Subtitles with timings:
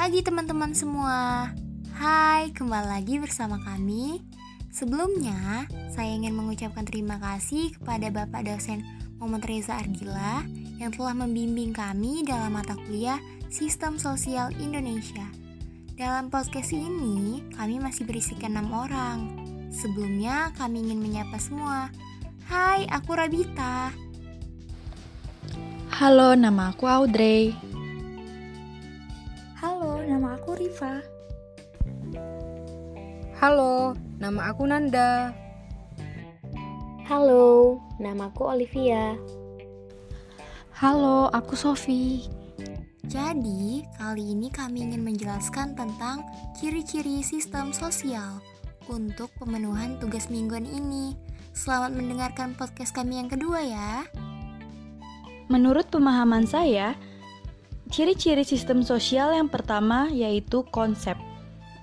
[0.00, 1.52] pagi teman-teman semua.
[1.92, 4.24] Hai, kembali lagi bersama kami.
[4.72, 8.80] Sebelumnya, saya ingin mengucapkan terima kasih kepada Bapak dosen
[9.20, 10.40] Muhammad Reza Ardila
[10.80, 13.20] yang telah membimbing kami dalam mata kuliah
[13.52, 15.28] Sistem Sosial Indonesia.
[16.00, 19.18] Dalam podcast ini, kami masih berisikan enam orang.
[19.68, 21.92] Sebelumnya, kami ingin menyapa semua.
[22.48, 23.92] Hai, aku Rabita.
[25.92, 27.52] Halo, nama aku Audrey.
[30.80, 31.04] Nama aku Riva.
[33.40, 35.12] Halo, nama aku Nanda.
[37.04, 39.16] Halo, namaku Olivia.
[40.72, 42.24] Halo, aku Sofi.
[43.04, 46.24] Jadi, kali ini kami ingin menjelaskan tentang
[46.56, 48.40] ciri-ciri sistem sosial
[48.88, 51.18] untuk pemenuhan tugas mingguan ini.
[51.52, 54.06] Selamat mendengarkan podcast kami yang kedua ya.
[55.50, 56.94] Menurut pemahaman saya,
[57.90, 61.18] ciri-ciri sistem sosial yang pertama yaitu konsep.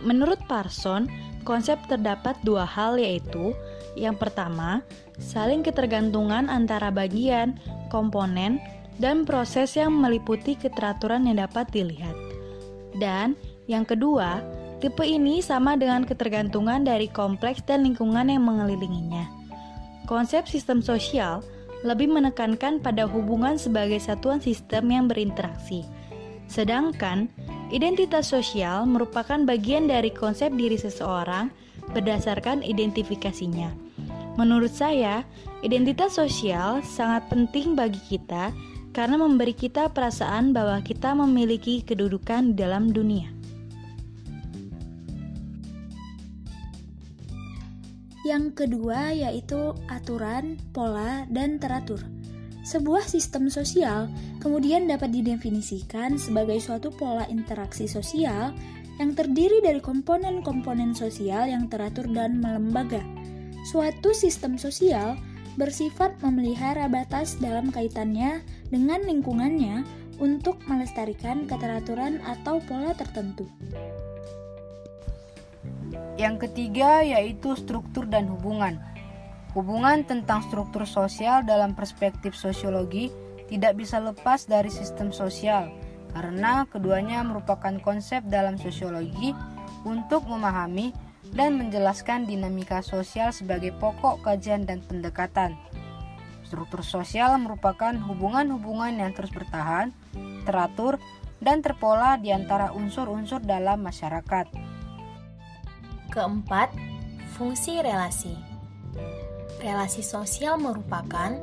[0.00, 1.06] Menurut Parson,
[1.44, 3.52] konsep terdapat dua hal yaitu
[3.98, 4.80] yang pertama,
[5.20, 7.60] saling ketergantungan antara bagian,
[7.92, 8.56] komponen,
[8.96, 12.16] dan proses yang meliputi keteraturan yang dapat dilihat.
[12.96, 14.40] Dan yang kedua,
[14.78, 19.26] tipe ini sama dengan ketergantungan dari kompleks dan lingkungan yang mengelilinginya.
[20.08, 21.44] Konsep sistem sosial
[21.80, 25.84] lebih menekankan pada hubungan sebagai satuan sistem yang berinteraksi.
[26.50, 27.30] Sedangkan
[27.70, 31.48] identitas sosial merupakan bagian dari konsep diri seseorang
[31.94, 33.70] berdasarkan identifikasinya.
[34.34, 35.22] Menurut saya,
[35.62, 38.50] identitas sosial sangat penting bagi kita
[38.90, 43.39] karena memberi kita perasaan bahwa kita memiliki kedudukan dalam dunia.
[48.30, 51.98] Yang kedua yaitu aturan, pola, dan teratur.
[52.62, 54.06] Sebuah sistem sosial
[54.38, 58.54] kemudian dapat didefinisikan sebagai suatu pola interaksi sosial
[59.02, 63.02] yang terdiri dari komponen-komponen sosial yang teratur dan melembaga.
[63.66, 65.18] Suatu sistem sosial
[65.58, 69.82] bersifat memelihara batas dalam kaitannya dengan lingkungannya
[70.22, 73.50] untuk melestarikan keteraturan atau pola tertentu.
[76.20, 78.76] Yang ketiga yaitu struktur dan hubungan.
[79.56, 83.08] Hubungan tentang struktur sosial dalam perspektif sosiologi
[83.48, 85.72] tidak bisa lepas dari sistem sosial
[86.12, 89.32] karena keduanya merupakan konsep dalam sosiologi
[89.88, 90.92] untuk memahami
[91.32, 95.56] dan menjelaskan dinamika sosial sebagai pokok kajian dan pendekatan.
[96.44, 99.94] Struktur sosial merupakan hubungan-hubungan yang terus bertahan,
[100.44, 101.00] teratur,
[101.40, 104.69] dan terpola di antara unsur-unsur dalam masyarakat.
[106.10, 106.74] Keempat,
[107.38, 108.34] fungsi relasi.
[109.62, 111.38] Relasi sosial merupakan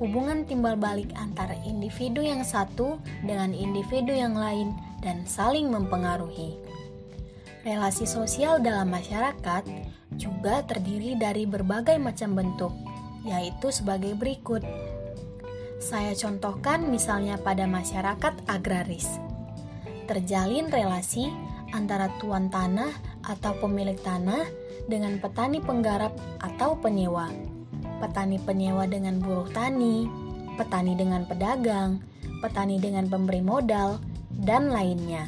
[0.00, 4.72] hubungan timbal balik antara individu yang satu dengan individu yang lain
[5.04, 6.56] dan saling mempengaruhi.
[7.60, 9.68] Relasi sosial dalam masyarakat
[10.16, 12.72] juga terdiri dari berbagai macam bentuk,
[13.28, 14.64] yaitu sebagai berikut.
[15.76, 19.20] Saya contohkan misalnya pada masyarakat agraris.
[20.08, 21.28] Terjalin relasi
[21.76, 24.46] antara tuan tanah atau pemilik tanah
[24.86, 27.26] dengan petani penggarap atau penyewa,
[27.98, 30.06] petani penyewa dengan buruh tani,
[30.54, 31.98] petani dengan pedagang,
[32.38, 33.98] petani dengan pemberi modal,
[34.46, 35.26] dan lainnya.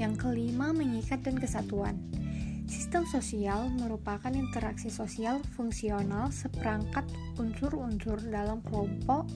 [0.00, 1.96] Yang kelima, mengikat dan kesatuan.
[2.66, 7.06] Sistem sosial merupakan interaksi sosial fungsional seperangkat
[7.38, 9.28] unsur-unsur dalam kelompok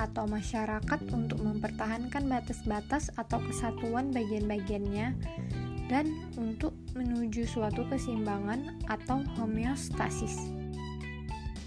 [0.00, 5.14] atau masyarakat untuk mempertahankan batas-batas atau kesatuan bagian-bagiannya
[5.92, 6.08] dan
[6.40, 10.48] untuk menuju suatu keseimbangan atau homeostasis.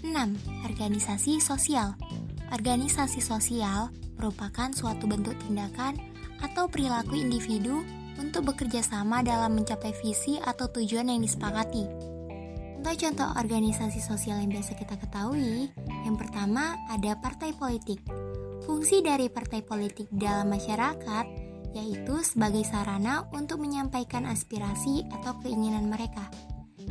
[0.02, 0.10] 6.
[0.66, 1.94] Organisasi sosial.
[2.50, 5.94] Organisasi sosial merupakan suatu bentuk tindakan
[6.42, 7.86] atau perilaku individu
[8.18, 11.86] untuk bekerja sama dalam mencapai visi atau tujuan yang disepakati.
[12.86, 15.74] Contoh-contoh organisasi sosial yang biasa kita ketahui,
[16.06, 17.98] yang pertama ada partai politik.
[18.62, 21.45] Fungsi dari partai politik dalam masyarakat
[21.76, 26.24] yaitu sebagai sarana untuk menyampaikan aspirasi atau keinginan mereka.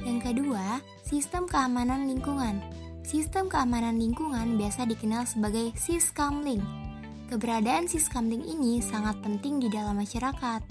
[0.06, 2.62] Yang kedua, sistem keamanan lingkungan.
[3.02, 6.62] Sistem keamanan lingkungan biasa dikenal sebagai Siskamling.
[7.26, 10.62] Keberadaan Siskamling ini sangat penting di dalam masyarakat.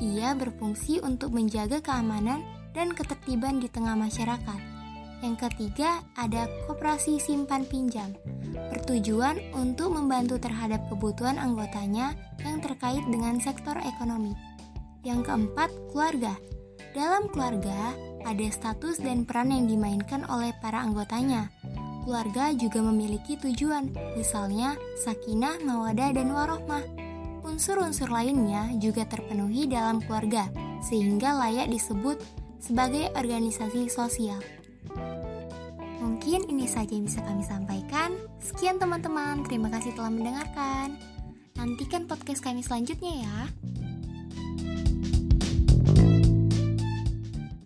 [0.00, 2.40] Ia berfungsi untuk menjaga keamanan
[2.72, 4.79] dan ketertiban di tengah masyarakat.
[5.20, 8.16] Yang ketiga, ada koperasi simpan pinjam,
[8.72, 14.32] bertujuan untuk membantu terhadap kebutuhan anggotanya yang terkait dengan sektor ekonomi.
[15.04, 16.32] Yang keempat, keluarga.
[16.96, 17.92] Dalam keluarga,
[18.24, 21.52] ada status dan peran yang dimainkan oleh para anggotanya.
[22.04, 24.74] Keluarga juga memiliki tujuan, misalnya
[25.04, 26.84] sakinah, mawadah, dan warohmah.
[27.40, 30.48] unsur-unsur lainnya juga terpenuhi dalam keluarga,
[30.84, 32.20] sehingga layak disebut
[32.60, 34.38] sebagai organisasi sosial.
[36.10, 38.10] Mungkin ini saja yang bisa kami sampaikan.
[38.42, 40.98] Sekian teman-teman, terima kasih telah mendengarkan.
[41.54, 43.38] Nantikan podcast kami selanjutnya ya.